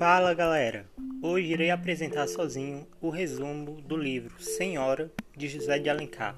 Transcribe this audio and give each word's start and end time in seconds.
Fala 0.00 0.32
galera! 0.32 0.86
Hoje 1.20 1.52
irei 1.52 1.70
apresentar 1.70 2.26
sozinho 2.26 2.86
o 3.02 3.10
resumo 3.10 3.82
do 3.82 3.98
livro 3.98 4.42
Senhora 4.42 5.12
de 5.36 5.46
José 5.46 5.78
de 5.78 5.90
Alencar. 5.90 6.34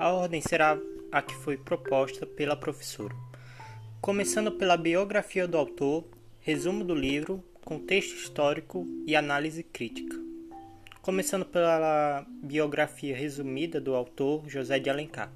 A 0.00 0.10
ordem 0.10 0.40
será 0.40 0.76
a 1.12 1.22
que 1.22 1.32
foi 1.32 1.56
proposta 1.56 2.26
pela 2.26 2.56
professora. 2.56 3.14
Começando 4.00 4.50
pela 4.50 4.76
biografia 4.76 5.46
do 5.46 5.56
autor, 5.56 6.04
resumo 6.40 6.82
do 6.82 6.92
livro, 6.92 7.40
contexto 7.64 8.16
histórico 8.16 8.84
e 9.06 9.14
análise 9.14 9.62
crítica. 9.62 10.16
Começando 11.00 11.46
pela 11.46 12.26
biografia 12.42 13.14
resumida 13.14 13.80
do 13.80 13.94
autor 13.94 14.42
José 14.48 14.80
de 14.80 14.90
Alencar. 14.90 15.30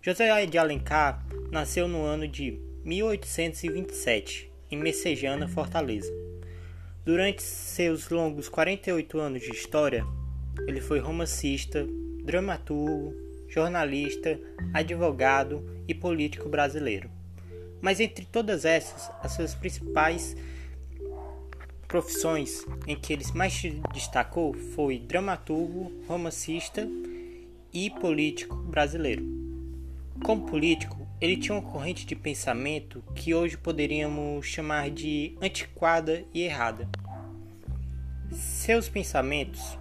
José 0.00 0.46
de 0.46 0.58
Alencar 0.58 1.26
nasceu 1.50 1.88
no 1.88 2.04
ano 2.04 2.28
de 2.28 2.56
1827 2.84 4.53
em 4.74 4.76
Messejana, 4.76 5.46
Fortaleza. 5.46 6.12
Durante 7.04 7.42
seus 7.42 8.08
longos 8.10 8.48
48 8.48 9.20
anos 9.20 9.42
de 9.42 9.50
história, 9.50 10.04
ele 10.66 10.80
foi 10.80 10.98
romancista, 10.98 11.86
dramaturgo, 12.24 13.14
jornalista, 13.48 14.38
advogado 14.72 15.64
e 15.86 15.94
político 15.94 16.48
brasileiro. 16.48 17.08
Mas 17.80 18.00
entre 18.00 18.24
todas 18.24 18.64
essas, 18.64 19.10
as 19.22 19.32
suas 19.32 19.54
principais 19.54 20.36
profissões 21.86 22.66
em 22.86 22.96
que 22.96 23.12
ele 23.12 23.24
mais 23.32 23.52
se 23.52 23.80
destacou 23.92 24.54
foi 24.54 24.98
dramaturgo, 24.98 25.92
romancista 26.08 26.88
e 27.72 27.90
político 27.90 28.56
brasileiro. 28.56 29.24
Como 30.24 30.46
político, 30.46 31.03
ele 31.24 31.38
tinha 31.38 31.56
uma 31.56 31.70
corrente 31.70 32.04
de 32.04 32.14
pensamento 32.14 33.02
que 33.14 33.34
hoje 33.34 33.56
poderíamos 33.56 34.44
chamar 34.44 34.90
de 34.90 35.34
antiquada 35.40 36.22
e 36.34 36.42
errada. 36.42 36.86
Seus 38.30 38.90
pensamentos 38.90 39.78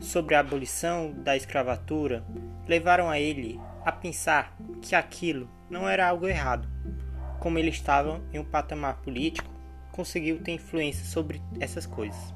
sobre 0.00 0.34
a 0.34 0.40
abolição 0.40 1.12
da 1.18 1.36
escravatura 1.36 2.24
levaram 2.66 3.10
a 3.10 3.20
ele 3.20 3.60
a 3.84 3.92
pensar 3.92 4.56
que 4.80 4.94
aquilo 4.94 5.50
não 5.68 5.86
era 5.86 6.08
algo 6.08 6.26
errado. 6.26 6.66
Como 7.40 7.58
ele 7.58 7.68
estava 7.68 8.22
em 8.32 8.38
um 8.38 8.44
patamar 8.44 9.02
político, 9.02 9.52
conseguiu 9.92 10.40
ter 10.40 10.52
influência 10.52 11.04
sobre 11.04 11.42
essas 11.60 11.84
coisas. 11.84 12.32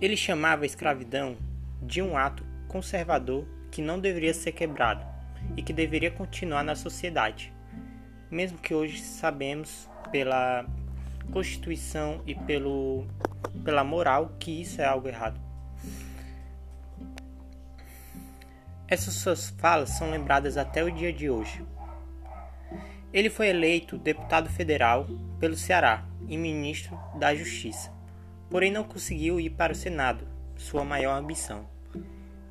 Ele 0.00 0.16
chamava 0.16 0.62
a 0.62 0.66
escravidão 0.66 1.36
de 1.82 2.00
um 2.00 2.16
ato 2.16 2.42
conservador 2.68 3.46
que 3.70 3.82
não 3.82 4.00
deveria 4.00 4.32
ser 4.32 4.52
quebrado 4.52 5.17
e 5.56 5.62
que 5.62 5.72
deveria 5.72 6.10
continuar 6.10 6.62
na 6.62 6.74
sociedade, 6.74 7.52
mesmo 8.30 8.58
que 8.58 8.74
hoje 8.74 9.00
sabemos 9.00 9.88
pela 10.10 10.66
Constituição 11.32 12.22
e 12.26 12.34
pelo, 12.34 13.06
pela 13.64 13.84
moral 13.84 14.32
que 14.38 14.62
isso 14.62 14.80
é 14.80 14.84
algo 14.84 15.08
errado. 15.08 15.38
Essas 18.86 19.14
suas 19.14 19.50
falas 19.50 19.90
são 19.90 20.10
lembradas 20.10 20.56
até 20.56 20.82
o 20.82 20.90
dia 20.90 21.12
de 21.12 21.28
hoje. 21.28 21.62
Ele 23.12 23.28
foi 23.28 23.48
eleito 23.48 23.98
deputado 23.98 24.48
federal 24.48 25.06
pelo 25.38 25.56
Ceará 25.56 26.06
e 26.26 26.36
ministro 26.36 26.98
da 27.18 27.34
Justiça, 27.34 27.92
porém 28.50 28.72
não 28.72 28.84
conseguiu 28.84 29.38
ir 29.38 29.50
para 29.50 29.72
o 29.72 29.76
Senado, 29.76 30.26
sua 30.56 30.84
maior 30.84 31.16
ambição. 31.18 31.77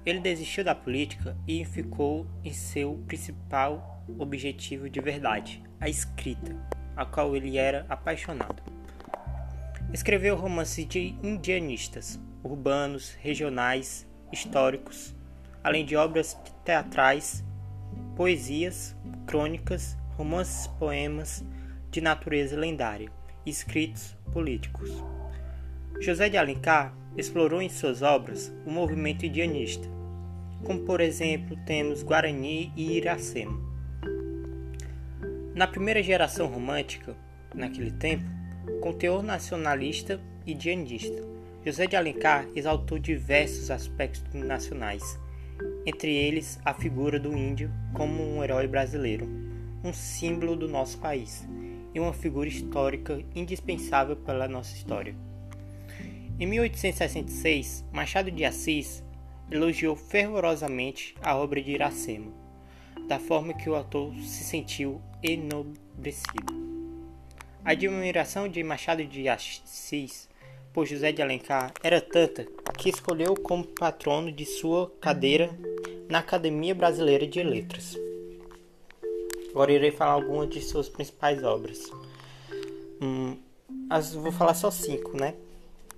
Ele 0.08 0.22
desistiu 0.22 0.64
da 0.64 0.74
política 0.74 1.36
e 1.46 1.66
ficou 1.66 2.26
em 2.42 2.54
seu 2.54 2.94
principal 3.06 4.06
objetivo 4.18 4.90
de 4.90 5.02
verdade, 5.02 5.62
a 5.82 5.90
escrita, 5.90 6.56
a 6.96 7.06
qual 7.06 7.36
ele 7.36 7.58
era 7.58 7.86
apaixonado. 7.90 8.64
Escreveu 9.94 10.38
romances 10.38 10.88
de 10.88 11.14
indianistas, 11.22 12.18
urbanos, 12.42 13.18
regionais, 13.20 14.08
históricos, 14.32 15.14
além 15.62 15.84
de 15.84 15.98
obras 15.98 16.38
teatrais, 16.64 17.44
poesias, 18.16 18.96
crônicas, 19.26 19.98
romances, 20.16 20.68
poemas 20.68 21.44
de 21.92 22.00
natureza 22.00 22.56
lendária, 22.56 23.12
escritos 23.46 24.16
políticos. 24.32 24.90
José 26.00 26.30
de 26.30 26.38
Alencar 26.38 26.96
explorou 27.18 27.62
em 27.62 27.68
suas 27.68 28.02
obras 28.02 28.54
o 28.66 28.72
movimento 28.72 29.26
indianista, 29.26 29.97
como 30.68 30.82
por 30.82 31.00
exemplo 31.00 31.56
temos 31.66 32.04
Guarani 32.04 32.74
e 32.76 32.98
Iracema. 32.98 33.58
Na 35.56 35.66
primeira 35.66 36.04
geração 36.04 36.48
romântica, 36.48 37.16
naquele 37.56 37.90
tempo, 37.90 38.26
com 38.82 38.92
teor 38.92 39.24
nacionalista 39.24 40.20
e 40.46 40.54
dianista, 40.54 41.24
José 41.66 41.88
de 41.88 41.96
Alencar 41.96 42.46
exaltou 42.54 43.00
diversos 43.00 43.72
aspectos 43.72 44.34
nacionais, 44.34 45.18
entre 45.86 46.14
eles 46.14 46.60
a 46.66 46.74
figura 46.74 47.18
do 47.18 47.36
índio 47.36 47.72
como 47.94 48.22
um 48.22 48.44
herói 48.44 48.68
brasileiro, 48.68 49.26
um 49.86 49.94
símbolo 49.94 50.54
do 50.54 50.68
nosso 50.68 50.98
país 50.98 51.48
e 51.96 52.00
uma 52.00 52.12
figura 52.12 52.50
histórica 52.50 53.24
indispensável 53.34 54.18
pela 54.18 54.50
nossa 54.50 54.76
história. 54.76 55.16
Em 56.38 56.46
1866, 56.46 57.86
Machado 57.90 58.30
de 58.30 58.44
Assis 58.44 59.07
elogiou 59.52 59.96
fervorosamente 59.96 61.16
a 61.22 61.36
obra 61.36 61.62
de 61.62 61.72
Iracema, 61.72 62.32
da 63.08 63.20
forma 63.20 63.54
que 63.54 63.70
o 63.70 63.76
autor 63.76 64.14
se 64.16 64.44
sentiu 64.44 65.02
enobrecido. 65.24 66.68
A 67.64 67.72
admiração 67.72 68.48
de 68.48 68.64
Machado 68.64 69.04
de 69.06 69.28
Assis 69.28 70.30
por 70.74 70.86
José 70.86 71.12
de 71.12 71.22
Alencar 71.22 71.74
era 71.82 72.00
tanta 72.00 72.46
que 72.78 72.90
escolheu 72.90 73.36
como 73.36 73.66
patrono 73.66 74.32
de 74.32 74.46
sua 74.46 74.92
cadeira 75.02 75.50
na 76.08 76.20
Academia 76.20 76.76
Brasileira 76.76 77.28
de 77.28 77.42
Letras. 77.44 77.98
Agora 79.50 79.72
irei 79.72 79.92
falar 79.92 80.12
algumas 80.12 80.50
de 80.50 80.62
suas 80.62 80.88
principais 80.88 81.44
obras. 81.44 81.92
Hum, 83.02 83.38
as, 83.90 84.14
vou 84.14 84.32
falar 84.32 84.54
só 84.54 84.70
cinco, 84.70 85.18
né? 85.18 85.34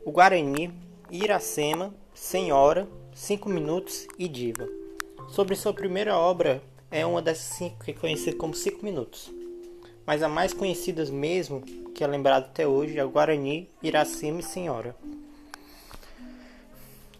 O 0.05 0.11
Guarani, 0.11 0.73
Iracema, 1.11 1.93
Senhora, 2.13 2.87
Cinco 3.21 3.49
Minutos 3.49 4.07
e 4.17 4.29
Diva. 4.29 4.65
Sobre 5.27 5.53
sua 5.53 5.73
primeira 5.73 6.17
obra, 6.17 6.63
é 6.89 7.05
uma 7.05 7.21
dessas 7.21 7.57
cinco 7.57 7.83
que 7.83 7.91
é 7.91 7.93
conhecida 7.93 8.37
como 8.37 8.53
Cinco 8.53 8.83
Minutos. 8.83 9.29
Mas 10.05 10.23
a 10.23 10.29
mais 10.29 10.53
conhecida 10.53 11.03
mesmo, 11.11 11.61
que 11.93 12.01
é 12.01 12.07
lembrada 12.07 12.45
até 12.45 12.65
hoje, 12.65 12.97
é 12.97 13.03
Guarani, 13.03 13.69
Iracema 13.83 14.39
e 14.39 14.43
Senhora. 14.43 14.95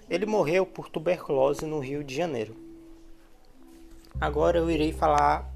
Ele 0.10 0.26
morreu 0.26 0.66
por 0.66 0.88
tuberculose 0.88 1.66
no 1.66 1.80
Rio 1.80 2.02
de 2.02 2.16
Janeiro. 2.16 2.56
Agora 4.22 4.58
eu 4.58 4.72
irei 4.72 4.94
falar 4.94 5.54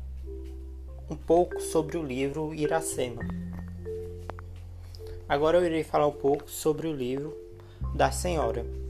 um 1.10 1.16
pouco 1.16 1.62
sobre 1.62 1.98
o 1.98 2.04
livro 2.04 2.54
Iracema. 2.54 3.24
Agora 5.28 5.58
eu 5.58 5.66
irei 5.66 5.86
falar 5.86 6.06
um 6.06 6.12
pouco 6.12 6.52
sobre 6.52 6.86
o 6.86 6.94
livro 6.94 7.34
da 7.96 8.12
Senhora. 8.12 8.83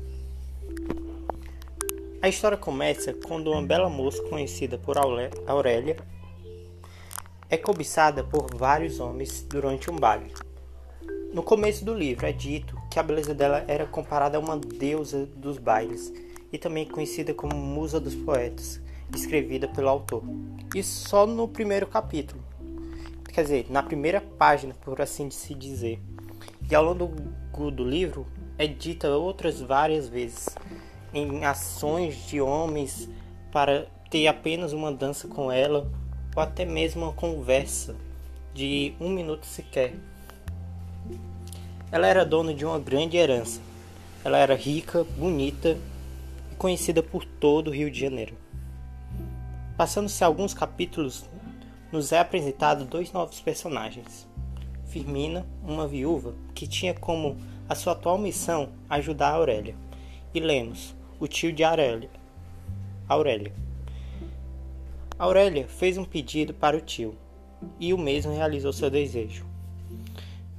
A 2.24 2.30
história 2.30 2.58
começa 2.58 3.14
quando 3.14 3.52
uma 3.52 3.62
bela 3.62 3.90
moça 3.90 4.24
conhecida 4.24 4.78
por 4.78 4.96
Aurélia 4.98 5.98
é 7.50 7.58
cobiçada 7.58 8.24
por 8.24 8.48
vários 8.56 9.02
homens 9.02 9.42
durante 9.42 9.92
um 9.92 9.98
baile. 9.98 10.32
No 11.34 11.44
começo 11.44 11.84
do 11.84 11.94
livro 11.94 12.26
é 12.26 12.32
dito 12.32 12.82
que 12.90 12.98
a 12.98 13.04
beleza 13.04 13.34
dela 13.34 13.66
era 13.68 13.86
comparada 13.86 14.38
a 14.38 14.40
uma 14.40 14.56
deusa 14.56 15.26
dos 15.36 15.58
bailes 15.58 16.14
e 16.50 16.58
também 16.58 16.88
conhecida 16.88 17.34
como 17.34 17.58
musa 17.58 18.00
dos 18.00 18.16
poetas, 18.16 18.82
escrevida 19.14 19.68
pelo 19.68 19.90
autor. 19.90 20.24
Isso 20.74 21.10
só 21.10 21.28
no 21.28 21.46
primeiro 21.46 21.88
capítulo, 21.88 22.42
quer 23.34 23.42
dizer, 23.42 23.66
na 23.70 23.84
primeira 23.84 24.22
página, 24.22 24.74
por 24.76 25.02
assim 25.02 25.30
se 25.30 25.54
dizer. 25.54 26.00
E 26.72 26.74
ao 26.74 26.86
longo 26.86 27.70
do 27.70 27.84
livro 27.84 28.26
é 28.58 28.66
dita 28.66 29.10
outras 29.10 29.60
várias 29.60 30.08
vezes 30.08 30.48
em 31.14 31.46
ações 31.46 32.28
de 32.28 32.42
homens 32.42 33.10
para 33.52 33.88
ter 34.10 34.28
apenas 34.28 34.74
uma 34.74 34.92
dança 34.92 35.28
com 35.28 35.52
ela 35.52 35.90
ou 36.36 36.42
até 36.42 36.66
mesmo 36.66 37.04
uma 37.04 37.14
conversa 37.14 37.96
de 38.54 38.94
um 39.00 39.10
minuto 39.10 39.46
sequer. 39.46 39.94
Ela 41.92 42.08
era 42.08 42.26
dona 42.26 42.54
de 42.54 42.66
uma 42.66 42.80
grande 42.80 43.18
herança. 43.18 43.62
Ela 44.24 44.38
era 44.38 44.56
rica, 44.56 45.04
bonita 45.04 45.78
e 46.52 46.56
conhecida 46.56 47.04
por 47.04 47.26
todo 47.26 47.68
o 47.68 47.74
Rio 47.74 47.92
de 47.92 48.00
Janeiro. 48.00 48.36
Passando-se 49.78 50.24
alguns 50.24 50.54
capítulos, 50.54 51.26
nos 51.92 52.12
é 52.12 52.20
apresentado 52.20 52.86
dois 52.86 53.12
novos 53.12 53.40
personagens. 53.40 54.28
Firmina, 54.86 55.46
uma 55.64 55.88
viúva 55.88 56.34
que 56.56 56.68
tinha 56.68 56.94
como 56.94 57.38
a 57.68 57.76
sua 57.76 57.94
atual 57.94 58.18
missão 58.18 58.70
ajudar 58.90 59.34
Aurélia, 59.34 59.76
e 60.34 60.40
Lemos, 60.40 60.96
o 61.24 61.28
tio 61.28 61.54
de 61.54 61.64
Aurélia. 61.64 62.10
Aurélia. 63.08 63.54
Aurélia 65.18 65.66
fez 65.70 65.98
um 65.98 66.04
pedido 66.04 66.54
para 66.54 66.76
o 66.76 66.82
tio 66.82 67.16
e 67.80 67.94
o 67.94 67.98
mesmo 67.98 68.36
realizou 68.36 68.74
seu 68.74 68.90
desejo. 68.90 69.46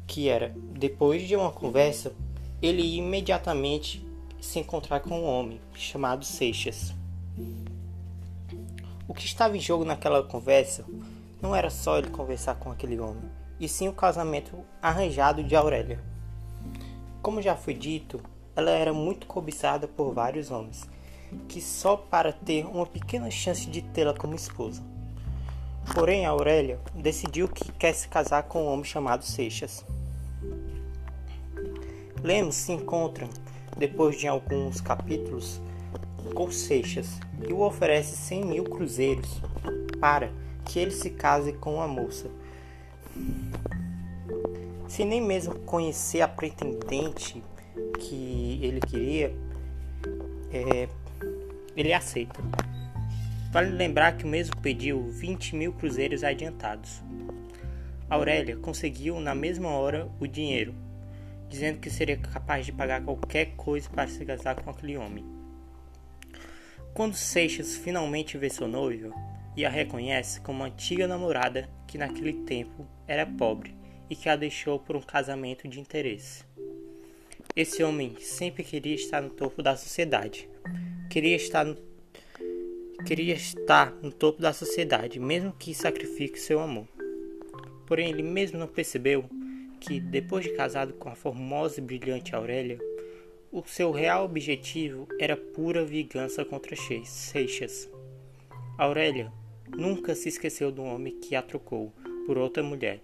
que 0.06 0.26
era, 0.26 0.54
depois 0.72 1.28
de 1.28 1.36
uma 1.36 1.50
conversa, 1.50 2.14
ele 2.62 2.80
ia 2.80 2.98
imediatamente 2.98 4.02
se 4.40 4.58
encontrar 4.58 5.00
com 5.00 5.20
um 5.20 5.26
homem 5.26 5.60
chamado 5.74 6.24
Seixas. 6.24 6.94
O 9.06 9.12
que 9.12 9.26
estava 9.26 9.54
em 9.58 9.60
jogo 9.60 9.84
naquela 9.84 10.22
conversa 10.22 10.82
não 11.42 11.54
era 11.54 11.68
só 11.68 11.98
ele 11.98 12.08
conversar 12.08 12.54
com 12.54 12.70
aquele 12.70 12.98
homem, 12.98 13.30
e 13.60 13.68
sim 13.68 13.86
o 13.86 13.92
casamento 13.92 14.64
arranjado 14.80 15.44
de 15.44 15.54
Aurélia. 15.54 16.02
Como 17.20 17.42
já 17.42 17.54
foi 17.54 17.74
dito, 17.74 18.22
ela 18.56 18.70
era 18.70 18.92
muito 18.92 19.26
cobiçada 19.26 19.88
por 19.88 20.12
vários 20.12 20.50
homens, 20.50 20.88
que 21.48 21.60
só 21.60 21.96
para 21.96 22.32
ter 22.32 22.64
uma 22.66 22.86
pequena 22.86 23.30
chance 23.30 23.66
de 23.66 23.82
tê-la 23.82 24.14
como 24.14 24.34
esposa. 24.34 24.82
Porém, 25.94 26.24
Aurélia 26.24 26.78
decidiu 26.94 27.48
que 27.48 27.70
quer 27.72 27.92
se 27.92 28.08
casar 28.08 28.44
com 28.44 28.64
um 28.64 28.68
homem 28.68 28.84
chamado 28.84 29.24
Seixas. 29.24 29.84
Lemos 32.22 32.54
se 32.54 32.72
encontra, 32.72 33.28
depois 33.76 34.18
de 34.18 34.26
alguns 34.26 34.80
capítulos, 34.80 35.60
com 36.34 36.50
Seixas 36.50 37.20
e 37.46 37.52
o 37.52 37.60
oferece 37.60 38.16
100 38.16 38.44
mil 38.44 38.64
cruzeiros 38.64 39.42
para 40.00 40.32
que 40.64 40.78
ele 40.78 40.90
se 40.90 41.10
case 41.10 41.52
com 41.52 41.82
a 41.82 41.86
moça. 41.86 42.30
Sem 44.88 45.06
nem 45.06 45.20
mesmo 45.20 45.54
conhecer 45.60 46.22
a 46.22 46.28
pretendente 46.28 47.42
que 47.98 48.58
ele 48.62 48.80
queria, 48.80 49.34
é, 50.52 50.88
ele 51.76 51.92
aceita. 51.92 52.40
Vale 53.50 53.70
lembrar 53.70 54.16
que 54.16 54.24
o 54.24 54.28
mesmo 54.28 54.56
pediu 54.60 55.02
20 55.08 55.54
mil 55.54 55.72
cruzeiros 55.72 56.24
adiantados. 56.24 57.02
Aurélia 58.08 58.56
conseguiu 58.56 59.18
na 59.20 59.34
mesma 59.34 59.70
hora 59.70 60.08
o 60.20 60.26
dinheiro, 60.26 60.74
dizendo 61.48 61.78
que 61.78 61.88
seria 61.88 62.16
capaz 62.16 62.66
de 62.66 62.72
pagar 62.72 63.02
qualquer 63.02 63.54
coisa 63.56 63.88
para 63.88 64.08
se 64.08 64.24
casar 64.24 64.56
com 64.56 64.70
aquele 64.70 64.96
homem. 64.96 65.24
Quando 66.92 67.14
Seixas 67.14 67.76
finalmente 67.76 68.38
vê 68.38 68.50
sua 68.50 68.68
noiva 68.68 69.12
e 69.56 69.64
a 69.64 69.70
reconhece 69.70 70.40
como 70.40 70.64
antiga 70.64 71.06
namorada 71.06 71.68
que 71.86 71.98
naquele 71.98 72.32
tempo 72.44 72.86
era 73.06 73.26
pobre 73.26 73.74
e 74.08 74.14
que 74.14 74.28
a 74.28 74.36
deixou 74.36 74.78
por 74.78 74.96
um 74.96 75.00
casamento 75.00 75.66
de 75.66 75.80
interesse. 75.80 76.44
Esse 77.56 77.84
homem 77.84 78.16
sempre 78.18 78.64
queria 78.64 78.96
estar 78.96 79.20
no 79.20 79.30
topo 79.30 79.62
da 79.62 79.76
sociedade. 79.76 80.48
Queria 81.08 81.36
estar 81.36 81.64
no, 81.64 81.76
queria 83.06 83.34
estar 83.34 83.94
no 84.02 84.10
topo 84.10 84.42
da 84.42 84.52
sociedade, 84.52 85.20
mesmo 85.20 85.52
que 85.52 85.72
sacrifique 85.72 86.36
seu 86.36 86.58
amor. 86.58 86.88
Porém, 87.86 88.10
ele 88.10 88.24
mesmo 88.24 88.58
não 88.58 88.66
percebeu 88.66 89.26
que, 89.78 90.00
depois 90.00 90.44
de 90.44 90.50
casado 90.50 90.94
com 90.94 91.08
a 91.08 91.14
formosa 91.14 91.78
e 91.78 91.84
brilhante 91.84 92.34
Aurélia, 92.34 92.80
o 93.52 93.62
seu 93.64 93.92
real 93.92 94.24
objetivo 94.24 95.06
era 95.20 95.36
pura 95.36 95.84
vingança 95.84 96.44
contra 96.44 96.74
Seixas. 97.04 97.88
Aurélia 98.76 99.32
nunca 99.68 100.16
se 100.16 100.28
esqueceu 100.28 100.72
do 100.72 100.82
homem 100.82 101.20
que 101.20 101.36
a 101.36 101.42
trocou 101.42 101.92
por 102.26 102.36
outra 102.36 102.64
mulher, 102.64 103.00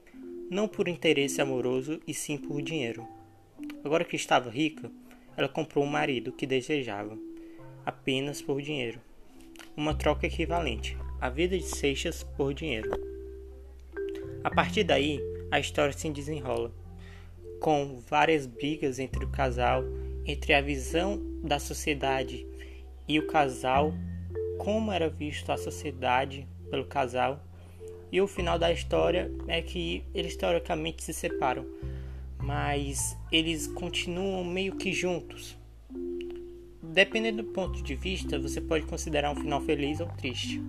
não 0.50 0.66
por 0.66 0.88
interesse 0.88 1.40
amoroso 1.40 2.00
e 2.04 2.12
sim 2.12 2.36
por 2.36 2.60
dinheiro. 2.60 3.19
Agora 3.84 4.04
que 4.04 4.16
estava 4.16 4.50
rica, 4.50 4.90
ela 5.36 5.48
comprou 5.48 5.84
um 5.84 5.88
marido 5.88 6.32
que 6.32 6.46
desejava, 6.46 7.18
apenas 7.84 8.42
por 8.42 8.60
dinheiro. 8.60 9.00
Uma 9.76 9.94
troca 9.94 10.26
equivalente, 10.26 10.96
a 11.20 11.28
vida 11.30 11.56
de 11.56 11.64
Seixas 11.64 12.22
por 12.22 12.52
dinheiro. 12.52 12.90
A 14.44 14.50
partir 14.50 14.84
daí, 14.84 15.20
a 15.50 15.58
história 15.58 15.92
se 15.92 16.10
desenrola, 16.10 16.72
com 17.60 18.00
várias 18.08 18.46
brigas 18.46 18.98
entre 18.98 19.24
o 19.24 19.28
casal 19.28 19.84
entre 20.26 20.52
a 20.54 20.60
visão 20.60 21.20
da 21.42 21.58
sociedade 21.58 22.46
e 23.08 23.18
o 23.18 23.26
casal, 23.26 23.92
como 24.58 24.92
era 24.92 25.08
visto 25.08 25.50
a 25.50 25.56
sociedade 25.56 26.46
pelo 26.70 26.84
casal, 26.84 27.44
e 28.12 28.20
o 28.20 28.26
final 28.26 28.58
da 28.58 28.72
história 28.72 29.30
é 29.46 29.62
que 29.62 30.04
eles 30.14 30.36
teoricamente 30.36 31.02
se 31.02 31.12
separam, 31.12 31.66
mas 32.42 33.16
eles 33.30 33.66
continuam 33.66 34.44
meio 34.44 34.76
que 34.76 34.92
juntos. 34.92 35.56
Dependendo 36.82 37.42
do 37.42 37.48
ponto 37.50 37.82
de 37.82 37.94
vista, 37.94 38.38
você 38.38 38.60
pode 38.60 38.86
considerar 38.86 39.30
um 39.30 39.36
final 39.36 39.60
feliz 39.60 40.00
ou 40.00 40.06
triste. 40.08 40.60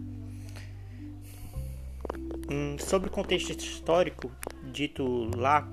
Hum, 2.49 2.77
sobre 2.77 3.09
o 3.09 3.11
contexto 3.11 3.49
histórico 3.51 4.31
dito 4.71 5.29
lá, 5.35 5.67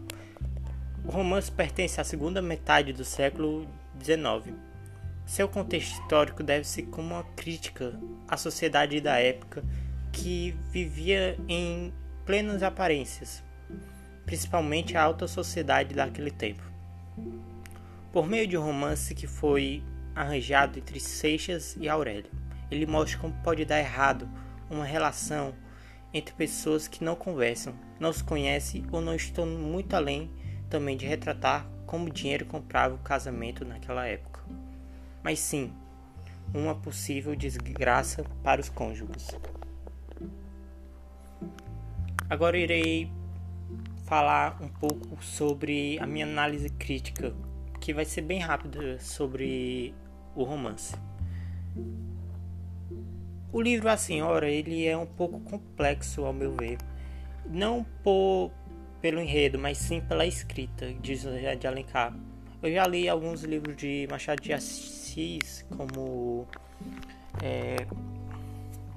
o 1.05 1.11
romance 1.11 1.51
pertence 1.51 2.01
à 2.01 2.05
segunda 2.05 2.41
metade 2.41 2.93
do 2.93 3.05
século 3.05 3.67
XIX. 4.03 4.55
Seu 5.27 5.49
contexto 5.49 6.01
histórico 6.01 6.43
deve-se 6.43 6.85
como 6.85 7.15
uma 7.15 7.25
crítica 7.37 7.99
à 8.27 8.37
sociedade 8.37 9.01
da 9.01 9.19
época 9.19 9.65
que 10.13 10.55
vivia 10.71 11.39
em 11.49 11.93
plenas 12.25 12.63
aparências, 12.63 13.43
principalmente 14.29 14.95
a 14.95 15.03
alta 15.03 15.27
sociedade 15.27 15.95
daquele 15.95 16.31
tempo. 16.31 16.63
Por 18.13 18.29
meio 18.29 18.47
de 18.47 18.59
um 18.59 18.63
romance 18.63 19.15
que 19.15 19.27
foi 19.27 19.83
arranjado 20.15 20.79
entre 20.79 21.01
Seixas 21.01 21.75
e 21.81 21.89
Aurélio, 21.89 22.31
ele 22.71 22.85
mostra 22.85 23.19
como 23.19 23.33
pode 23.43 23.65
dar 23.65 23.79
errado 23.79 24.29
uma 24.69 24.85
relação 24.85 25.55
entre 26.13 26.35
pessoas 26.35 26.87
que 26.87 27.03
não 27.03 27.17
conversam, 27.17 27.73
não 27.99 28.13
se 28.13 28.23
conhecem 28.23 28.85
ou 28.93 29.01
não 29.01 29.15
estão 29.15 29.47
muito 29.47 29.97
além 29.97 30.31
também 30.69 30.95
de 30.95 31.07
retratar 31.07 31.67
como 31.87 32.05
o 32.05 32.13
dinheiro 32.13 32.45
comprava 32.45 32.97
o 32.97 32.99
casamento 32.99 33.65
naquela 33.65 34.07
época, 34.07 34.43
mas 35.23 35.39
sim 35.39 35.73
uma 36.53 36.75
possível 36.75 37.35
desgraça 37.35 38.27
para 38.43 38.61
os 38.61 38.69
cônjuges. 38.69 39.29
Agora 42.29 42.59
irei 42.59 43.11
falar 44.09 44.57
um 44.63 44.69
pouco 44.69 45.23
sobre 45.23 45.99
a 46.01 46.07
minha 46.07 46.25
análise 46.25 46.71
crítica, 46.71 47.35
que 47.79 47.93
vai 47.93 48.07
ser 48.07 48.23
bem 48.23 48.41
rápida 48.41 48.99
sobre 48.99 49.95
o 50.35 50.45
romance. 50.45 50.97
O 53.53 53.61
livro 53.61 53.91
A 53.91 53.99
Senhora 53.99 54.49
ele 54.49 54.87
é 54.87 54.97
um 54.97 55.05
pouco 55.05 55.39
complexo 55.41 56.25
ao 56.25 56.33
meu 56.33 56.57
ver, 56.57 56.79
não 57.45 57.85
por 58.03 58.51
pelo 59.03 59.21
enredo, 59.21 59.59
mas 59.59 59.77
sim 59.77 60.01
pela 60.01 60.25
escrita 60.25 60.91
de 60.95 61.15
José 61.15 61.55
de 61.55 61.67
Alencar. 61.67 62.17
Eu 62.63 62.73
já 62.73 62.87
li 62.87 63.11
alguns 63.11 63.43
livros 63.43 63.77
de 63.77 64.09
Machado 64.11 64.41
de 64.43 64.55
Assis, 64.55 65.67
como 65.77 66.47
é, 67.43 67.87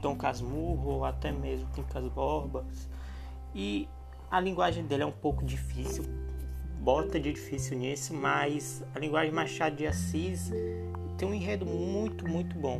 Dom 0.01 0.15
Casmurro, 0.15 0.91
ou 0.91 1.05
até 1.05 1.33
mesmo 1.33 1.67
Quincas 1.73 2.07
Borbas, 2.07 2.89
e 3.53 3.87
a 4.31 4.39
linguagem 4.39 4.85
dele 4.85 5.03
é 5.03 5.05
um 5.05 5.11
pouco 5.11 5.43
difícil, 5.43 6.05
bota 6.79 7.19
de 7.19 7.33
difícil 7.33 7.77
nisso, 7.77 8.13
mas 8.13 8.81
a 8.95 8.99
linguagem 8.99 9.33
Machado 9.33 9.75
de 9.75 9.85
Assis 9.85 10.49
tem 11.17 11.27
um 11.27 11.33
enredo 11.33 11.65
muito, 11.65 12.25
muito 12.25 12.57
bom. 12.57 12.79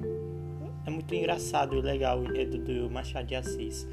É 0.86 0.90
muito 0.90 1.14
engraçado 1.14 1.76
e 1.78 1.82
legal 1.82 2.20
o 2.20 2.24
enredo 2.24 2.58
do 2.58 2.90
Machado 2.90 3.28
de 3.28 3.36
Assis. 3.36 3.86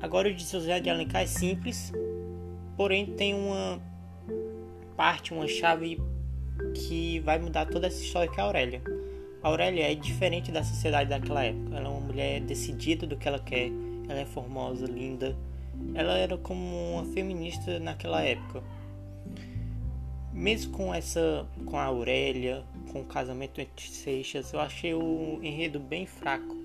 Agora 0.00 0.28
o 0.28 0.34
de 0.34 0.44
José 0.44 0.78
de 0.78 0.88
Alencar 0.88 1.22
é 1.22 1.26
simples, 1.26 1.92
porém 2.76 3.04
tem 3.04 3.34
uma 3.34 3.82
parte, 4.96 5.34
uma 5.34 5.48
chave 5.48 6.00
que 6.72 7.18
vai 7.20 7.36
mudar 7.36 7.66
toda 7.66 7.88
essa 7.88 8.00
história 8.00 8.30
que 8.30 8.38
é 8.38 8.42
a 8.42 8.46
Aurélia. 8.46 8.82
A 9.42 9.48
Aurélia 9.48 9.90
é 9.90 9.94
diferente 9.94 10.52
da 10.52 10.62
sociedade 10.62 11.10
daquela 11.10 11.44
época. 11.44 11.76
Ela 11.76 11.88
é 11.88 11.90
uma 11.90 12.00
mulher 12.00 12.40
decidida 12.40 13.06
do 13.06 13.16
que 13.16 13.26
ela 13.26 13.40
quer. 13.40 13.70
Ela 14.08 14.20
é 14.20 14.24
formosa, 14.24 14.86
linda. 14.86 15.36
Ela 15.94 16.18
era 16.18 16.36
como 16.36 16.94
uma 16.94 17.04
feminista 17.12 17.78
naquela 17.78 18.22
época. 18.22 18.62
Mesmo 20.32 20.72
com 20.72 20.92
essa, 20.92 21.46
com 21.64 21.76
a 21.78 21.84
Aurélia, 21.84 22.64
com 22.92 23.00
o 23.00 23.04
casamento 23.04 23.60
entre 23.60 23.88
Seixas, 23.88 24.52
eu 24.52 24.60
achei 24.60 24.92
o 24.94 25.38
enredo 25.42 25.78
bem 25.78 26.06
fraco. 26.06 26.56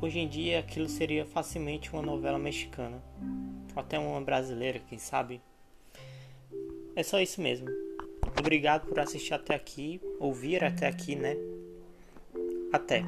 Hoje 0.00 0.18
em 0.18 0.28
dia 0.28 0.60
aquilo 0.60 0.88
seria 0.88 1.24
facilmente 1.24 1.92
uma 1.92 2.02
novela 2.02 2.38
mexicana 2.38 3.02
até 3.76 3.98
uma 3.98 4.20
brasileira, 4.20 4.80
quem 4.88 4.98
sabe. 4.98 5.40
É 6.96 7.02
só 7.02 7.20
isso 7.20 7.40
mesmo. 7.40 7.68
Obrigado 8.38 8.86
por 8.86 8.98
assistir 9.00 9.34
até 9.34 9.54
aqui, 9.54 10.00
ouvir 10.18 10.62
até 10.64 10.86
aqui, 10.86 11.16
né? 11.16 11.36
Até. 12.72 13.04